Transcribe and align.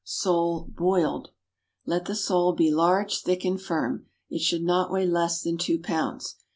=Sole, 0.03 0.65
Boiled.= 0.75 1.29
Let 1.85 2.05
the 2.05 2.15
sole 2.15 2.53
be 2.53 2.71
large, 2.73 3.21
thick, 3.21 3.45
and 3.45 3.61
firm; 3.61 4.07
it 4.31 4.41
should 4.41 4.63
not 4.63 4.91
weigh 4.91 5.05
less 5.05 5.43
than 5.43 5.59
two 5.59 5.77
pounds. 5.79 6.37